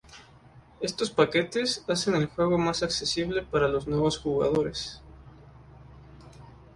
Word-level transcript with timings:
Estos 0.81 1.11
paquetes 1.11 1.85
hacen 1.87 2.15
el 2.15 2.25
juego 2.25 2.57
más 2.57 2.81
accesible 2.81 3.43
para 3.43 3.67
los 3.67 3.85
nuevos 3.87 4.17
jugadores. 4.17 4.99